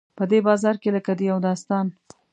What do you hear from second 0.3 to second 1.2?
دې بازار کې لکه